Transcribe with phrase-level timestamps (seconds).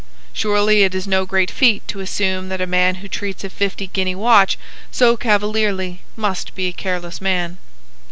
[0.33, 3.85] Surely it is no great feat to assume that a man who treats a fifty
[3.85, 4.57] guinea watch
[4.89, 7.59] so cavalierly must be a careless man.